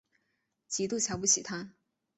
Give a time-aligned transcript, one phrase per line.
[0.67, 1.75] 极度瞧不起他